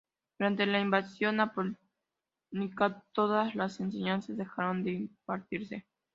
[0.39, 5.85] Durante la invasión Napoleónica, todas las enseñanzas dejaron de impartirse.